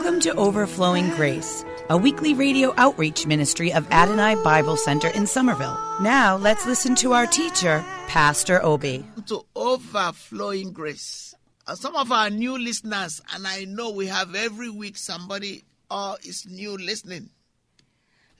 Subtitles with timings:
[0.00, 5.78] Welcome to Overflowing Grace, a weekly radio outreach ministry of Adonai Bible Center in Somerville.
[6.00, 9.04] Now let's listen to our teacher, Pastor Obi.
[9.26, 11.34] to overflowing grace.
[11.66, 16.16] Uh, some of our new listeners, and I know we have every week somebody uh,
[16.24, 17.28] is new listening,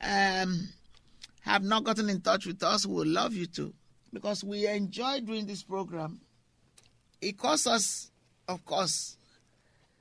[0.00, 0.66] um,
[1.42, 3.74] have not gotten in touch with us, we would love you to
[4.14, 6.22] because we enjoy doing this program.
[7.20, 8.10] It costs us,
[8.48, 9.18] of course,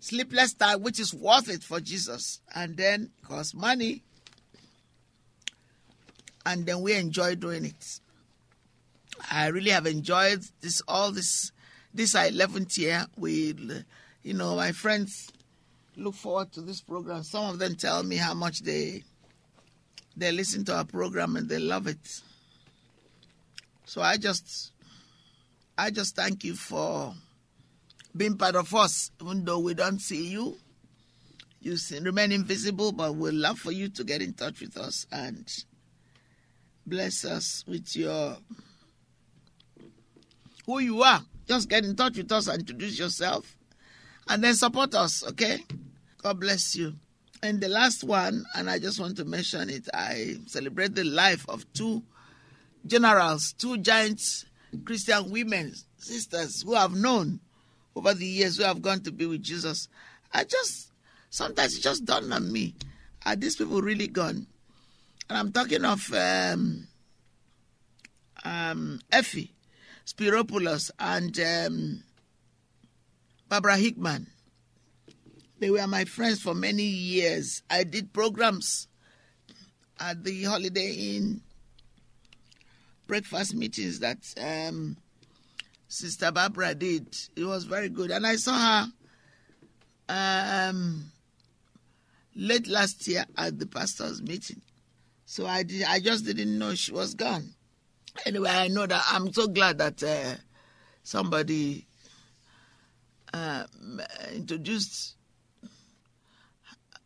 [0.00, 4.02] sleepless time, which is worth it for Jesus, and then it costs money,
[6.44, 8.00] and then we enjoy doing it.
[9.30, 11.52] I really have enjoyed this all this
[11.92, 13.06] this eleventh year.
[13.16, 13.54] We,
[14.22, 15.30] you know, my friends
[15.96, 17.22] look forward to this program.
[17.22, 19.04] Some of them tell me how much they
[20.16, 22.22] they listen to our program and they love it.
[23.84, 24.72] So I just
[25.76, 27.14] I just thank you for
[28.16, 30.56] being part of us, even though we don't see you.
[31.60, 35.46] You remain invisible, but we'd love for you to get in touch with us and
[36.86, 38.36] bless us with your
[40.64, 41.20] who you are.
[41.46, 43.56] Just get in touch with us and introduce yourself
[44.28, 45.58] and then support us, okay?
[46.22, 46.94] God bless you.
[47.42, 51.44] And the last one, and I just want to mention it, I celebrate the life
[51.48, 52.02] of two
[52.86, 54.20] generals, two giant
[54.84, 57.40] Christian women, sisters who have known
[57.94, 59.88] over the years who have gone to be with Jesus.
[60.32, 60.92] I just,
[61.30, 62.74] sometimes it just dawned on me,
[63.26, 64.46] are these people really gone?
[65.28, 66.88] And I'm talking of um,
[68.44, 69.52] um, Effie
[70.06, 72.02] Spiropoulos and um,
[73.48, 74.26] Barbara Hickman.
[75.58, 77.62] They were my friends for many years.
[77.68, 78.88] I did programs
[79.98, 81.42] at the Holiday Inn
[83.06, 84.96] breakfast meetings that um,
[85.90, 87.16] Sister Barbara did.
[87.34, 88.12] It was very good.
[88.12, 88.92] And I saw her
[90.68, 91.10] um,
[92.36, 94.62] late last year at the pastor's meeting.
[95.24, 97.54] So I did, I just didn't know she was gone.
[98.24, 100.36] Anyway, I know that I'm so glad that uh,
[101.02, 101.86] somebody
[103.34, 103.64] uh,
[104.32, 105.16] introduced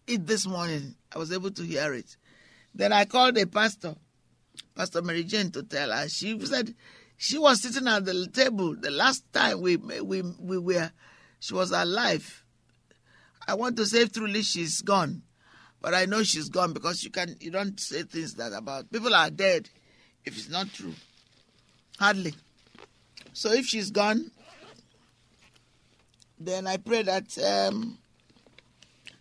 [0.06, 0.94] it this morning.
[1.10, 2.16] I was able to hear it.
[2.74, 3.94] Then I called a pastor,
[4.74, 6.06] Pastor Mary Jane, to tell her.
[6.08, 6.74] She said
[7.24, 10.90] she was sitting at the table the last time we we we were.
[11.40, 12.44] She was alive.
[13.48, 15.22] I want to say truly she's gone,
[15.80, 19.14] but I know she's gone because you can you don't say things that about people
[19.14, 19.70] are dead
[20.26, 20.92] if it's not true.
[21.98, 22.34] Hardly.
[23.32, 24.30] So if she's gone,
[26.38, 27.96] then I pray that um,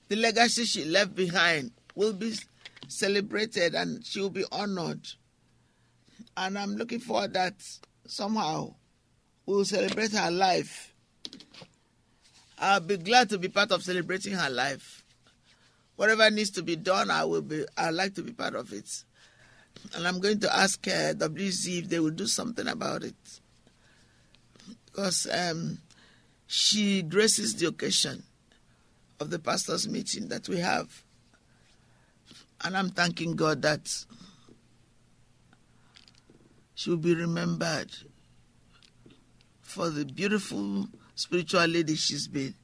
[0.10, 2.34] the legacy she left behind will be
[2.90, 5.08] celebrated and she will be honored.
[6.36, 7.56] And I'm looking forward that
[8.06, 8.74] somehow
[9.46, 10.94] we will celebrate her life.
[12.60, 15.04] I'll be glad to be part of celebrating her life.
[15.96, 17.66] Whatever needs to be done, I will be.
[17.78, 19.04] I'd like to be part of it
[19.96, 23.16] and I'm going to ask uh, WC if they will do something about it
[24.86, 25.80] because um,
[26.48, 28.24] she graces the occasion
[29.20, 31.04] of the pastors' meeting that we have,
[32.64, 34.06] and I'm thanking God that
[36.76, 37.92] she will be remembered
[39.62, 42.56] for the beautiful spiritual lady she's been.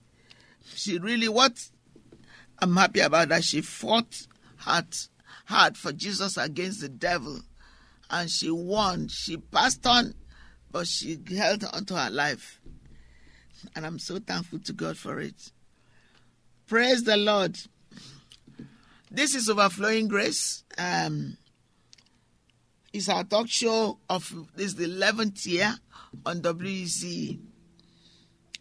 [0.75, 1.53] She really what
[2.59, 4.87] I'm happy about that she fought hard
[5.45, 7.39] hard for Jesus against the devil.
[8.11, 9.07] And she won.
[9.07, 10.13] She passed on,
[10.71, 12.59] but she held on to her life.
[13.75, 15.51] And I'm so thankful to God for it.
[16.67, 17.57] Praise the Lord.
[19.11, 20.63] This is Overflowing Grace.
[20.77, 21.37] Um,
[22.93, 25.75] it's our talk show of this the 11th year
[26.25, 27.39] on WEC.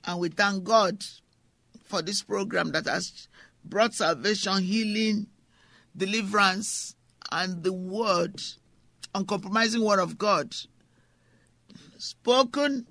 [0.04, 1.02] And we thank God
[1.84, 3.28] for this program that has
[3.64, 5.26] brought salvation, healing,
[5.96, 6.94] deliverance,
[7.30, 8.40] and the word,
[9.14, 10.54] uncompromising word of God,
[11.98, 12.86] spoken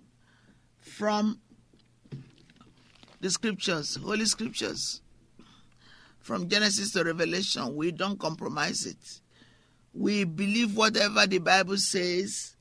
[0.79, 1.39] from
[3.21, 5.01] the scriptures, holy scriptures.
[6.27, 7.73] from Genesis to Revelation.
[7.73, 9.21] We don't compromise it.
[9.93, 12.55] We believe whatever the Bible says.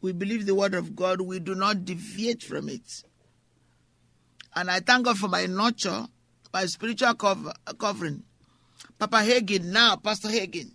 [0.00, 1.20] We believe the word of God.
[1.20, 3.02] We do not deviate from it.
[4.54, 6.06] And I thank God for my nurture,
[6.52, 8.22] my spiritual cover, covering.
[8.98, 10.72] Papa Hagin, now Pastor Hagin,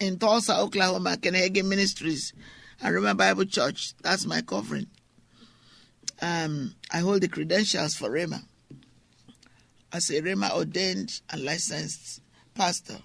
[0.00, 2.32] in Tulsa, Oklahoma, Ken Hagin Ministries,
[2.80, 3.94] and Rhema Bible Church.
[4.02, 4.86] That's my covering.
[6.20, 8.44] Um, I hold the credentials for Rhema
[9.92, 12.22] as a Rhema ordained and licensed
[12.54, 12.98] pastor.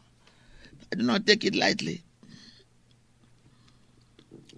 [0.92, 2.04] I do not take it lightly.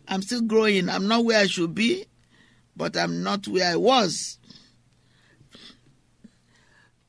[0.07, 0.89] I'm still growing.
[0.89, 2.05] I'm not where I should be,
[2.75, 4.39] but I'm not where I was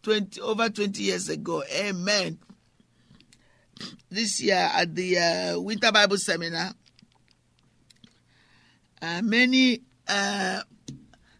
[0.02, 1.62] 20 over 20 years ago.
[1.72, 2.38] Amen.
[4.10, 6.72] This year at the uh, Winter Bible Seminar,
[9.00, 10.60] uh, many uh,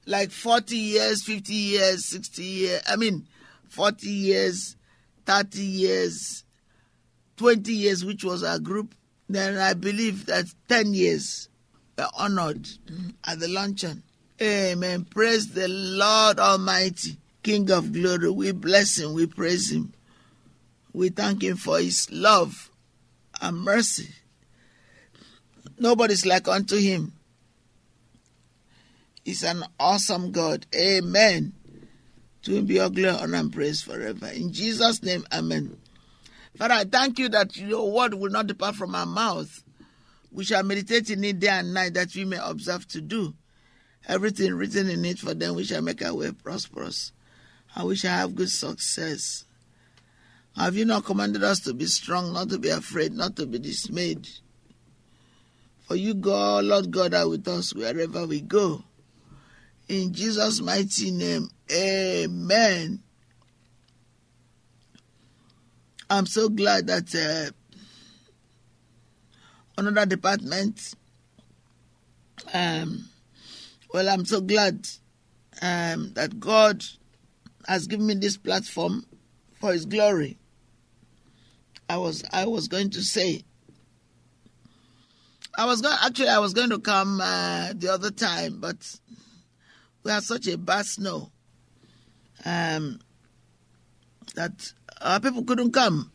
[0.06, 3.27] like 40 years, 50 years, 60 years, I mean,
[3.69, 4.77] 40 years,
[5.27, 6.44] 30 years,
[7.40, 8.94] 20 years, which was our group.
[9.26, 11.48] Then I believe that 10 years
[11.96, 12.69] were honored
[13.25, 14.02] at the luncheon.
[14.42, 15.06] Amen.
[15.06, 18.31] Praise the Lord Almighty, King of glory.
[18.31, 19.94] We bless him, we praise him.
[20.92, 22.70] We thank him for his love
[23.40, 24.10] and mercy.
[25.78, 27.14] Nobody's like unto him.
[29.25, 30.66] He's an awesome God.
[30.75, 31.54] Amen.
[32.43, 34.26] To him be all glory, honor, and praise forever.
[34.26, 35.80] In Jesus' name, amen.
[36.56, 39.62] Father, I thank you that your word will not depart from our mouth.
[40.32, 43.35] We shall meditate in it day and night that we may observe to do
[44.08, 47.12] everything written in it for then We shall make our way prosperous
[47.75, 49.44] and we shall have good success.
[50.56, 53.58] Have you not commanded us to be strong, not to be afraid, not to be
[53.58, 54.29] dismayed?
[55.87, 58.82] For you, God, Lord God, are with us wherever we go.
[59.88, 63.03] In Jesus' mighty name, amen.
[66.10, 67.52] I'm so glad that uh,
[69.78, 70.96] another department,
[72.52, 73.08] um,
[73.94, 74.88] well, I'm so glad
[75.62, 76.84] um, that God
[77.68, 79.06] has given me this platform
[79.60, 80.36] for His glory.
[81.88, 83.44] I was I was going to say
[85.56, 88.98] I was going actually I was going to come uh, the other time, but
[90.02, 91.30] we had such a bad snow
[92.44, 92.98] um,
[94.32, 96.11] that our people couldn't come,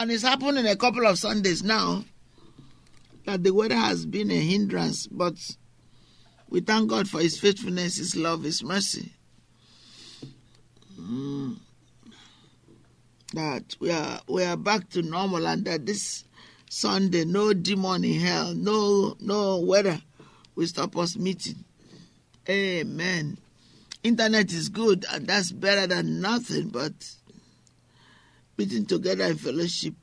[0.00, 2.04] and it's happened in a couple of Sundays now
[3.26, 5.34] that the weather has been a hindrance, but
[6.48, 9.12] we thank God for His faithfulness, His love, His mercy.
[10.98, 11.56] Mm.
[13.34, 16.24] That we are we are back to normal, and that this
[16.70, 20.00] Sunday, no demon in hell, no no weather
[20.54, 21.64] will stop us meeting.
[22.48, 23.38] Amen.
[24.02, 26.68] Internet is good, and that's better than nothing.
[26.68, 26.92] But
[28.56, 29.94] meeting together in fellowship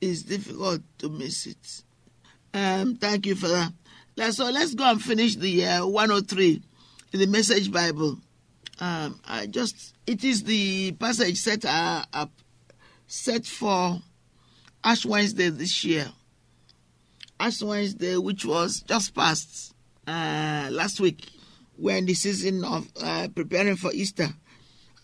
[0.00, 1.82] is difficult to miss it.
[2.54, 3.72] Um, thank you for that.
[4.34, 6.62] So let's go and finish the uh, 103
[7.12, 8.18] in the Message Bible.
[8.78, 12.30] Um, I just it is the passage set uh, up
[13.06, 14.00] set for
[14.84, 16.10] Ash Wednesday this year.
[17.38, 19.74] Ash Wednesday, which was just past
[20.06, 21.26] uh, last week,
[21.78, 24.28] we're in the season of uh, preparing for Easter,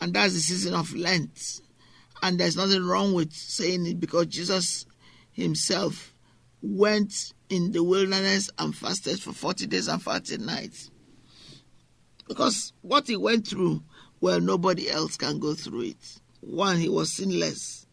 [0.01, 1.61] and that's the season of Lent.
[2.23, 4.87] And there's nothing wrong with saying it because Jesus
[5.33, 6.15] Himself
[6.63, 10.91] went in the wilderness and fasted for 40 days and 40 nights.
[12.27, 13.83] Because what he went through,
[14.21, 16.21] well, nobody else can go through it.
[16.41, 17.87] One, he was sinless,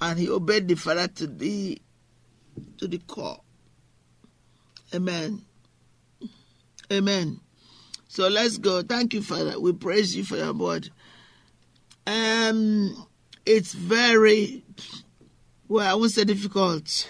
[0.00, 1.80] and he obeyed the Father to the
[2.78, 3.40] to the core.
[4.94, 5.42] Amen.
[6.92, 7.40] Amen.
[8.10, 8.82] So let's go.
[8.82, 9.60] Thank you, Father.
[9.60, 10.90] We praise you for your word.
[12.08, 13.06] Um,
[13.46, 14.64] it's very
[15.68, 15.88] well.
[15.88, 17.08] I won't say difficult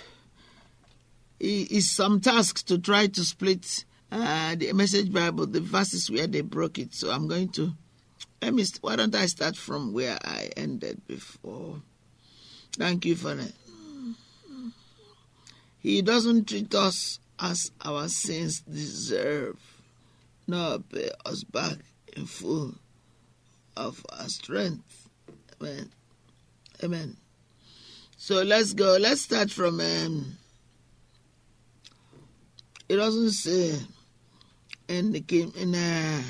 [1.40, 6.26] It is some tasks to try to split uh, the message Bible, the verses where
[6.26, 6.92] they broke it.
[6.92, 7.72] So I'm going to
[8.42, 8.66] let me.
[8.82, 11.80] Why don't I start from where I ended before?
[12.74, 13.54] Thank you that.
[15.78, 19.56] He doesn't treat us as our sins deserve,
[20.50, 21.78] nor pay us back
[22.16, 22.74] in full
[23.76, 25.08] of our strength.
[25.60, 25.90] Amen.
[26.82, 27.16] Amen.
[28.16, 28.98] So let's go.
[29.00, 29.80] Let's start from.
[29.80, 30.36] Um,
[32.88, 33.78] it doesn't say
[34.88, 36.22] in the game in uh,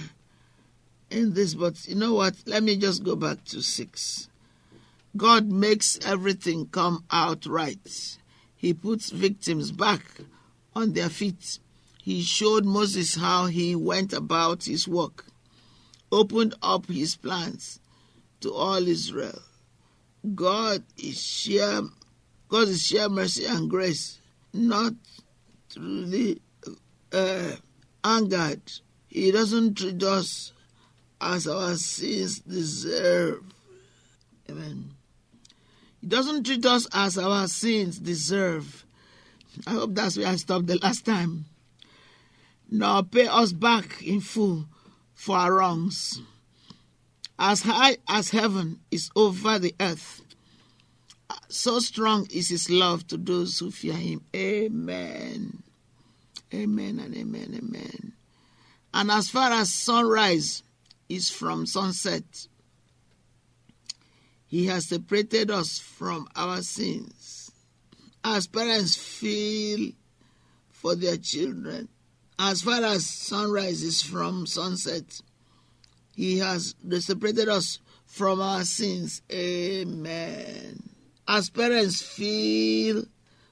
[1.10, 2.34] in this, but you know what?
[2.46, 4.28] Let me just go back to six.
[5.16, 8.16] God makes everything come out right.
[8.54, 10.02] He puts victims back
[10.74, 11.58] on their feet.
[12.02, 15.26] He showed Moses how he went about his work.
[16.12, 17.78] opened up his plans
[18.40, 19.42] to all Israel.
[20.34, 21.82] God is sheer,
[22.48, 24.18] God is sheer mercy and grace,
[24.52, 24.94] not
[25.72, 26.40] truly
[27.12, 27.52] uh,
[28.02, 28.60] angered.
[29.08, 30.52] He doesn't treat us
[31.20, 33.44] as our sins deserve.
[34.48, 34.90] Amen.
[36.00, 38.84] He doesn't treat us as our sins deserve.
[39.66, 41.44] I hope that's where I stopped the last time.
[42.70, 44.66] Nor pay us back in full
[45.14, 46.20] for our wrongs.
[47.38, 50.22] As high as heaven is over the earth,
[51.48, 54.22] so strong is his love to those who fear him.
[54.34, 55.62] Amen.
[56.52, 58.12] Amen and amen, amen.
[58.92, 60.62] And as far as sunrise
[61.08, 62.46] is from sunset,
[64.46, 67.52] he has separated us from our sins.
[68.24, 69.92] As parents feel
[70.70, 71.88] for their children,
[72.42, 75.20] as far as sunrise is from sunset,
[76.16, 79.20] he has separated us from our sins.
[79.30, 80.82] Amen.
[81.28, 83.04] As parents feel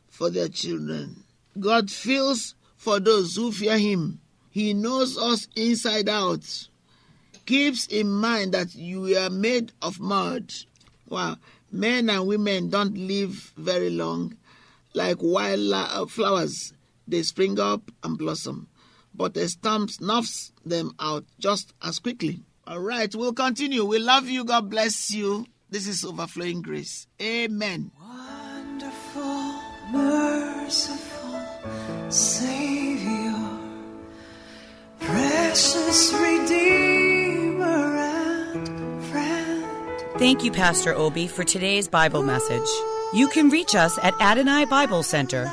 [0.08, 1.22] for their children,
[1.60, 4.20] God feels for those who fear him.
[4.50, 6.68] He knows us inside out.
[7.44, 10.50] Keeps in mind that you are made of mud.
[11.10, 11.36] Wow.
[11.70, 14.38] Men and women don't live very long.
[14.94, 16.72] Like wild uh, flowers,
[17.06, 18.66] they spring up and blossom.
[19.18, 22.38] But a storm snuffs them out just as quickly.
[22.68, 23.84] All right, we'll continue.
[23.84, 24.44] We love you.
[24.44, 25.46] God bless you.
[25.68, 27.08] This is overflowing grace.
[27.20, 27.90] Amen.
[28.00, 29.54] Wonderful,
[29.90, 31.40] merciful
[32.08, 33.34] Savior,
[35.00, 39.64] precious Redeemer and friend.
[40.18, 42.68] Thank you, Pastor Obi, for today's Bible message.
[43.12, 45.52] You can reach us at Adonai Bible Center,